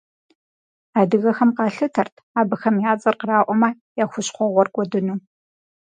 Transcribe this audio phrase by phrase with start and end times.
[0.99, 3.69] Адыгэхэм къалъытэрт абыхэм я цӏэр къраӏуэмэ,
[4.03, 5.19] я хущхъуэгъуэр кӏуэдыну.